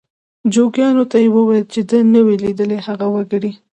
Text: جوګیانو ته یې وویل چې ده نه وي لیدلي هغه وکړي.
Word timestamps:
جوګیانو 0.53 1.03
ته 1.11 1.17
یې 1.23 1.29
وویل 1.35 1.65
چې 1.73 1.81
ده 1.89 1.97
نه 2.13 2.21
وي 2.25 2.35
لیدلي 2.43 2.77
هغه 2.87 3.07
وکړي. 3.15 3.51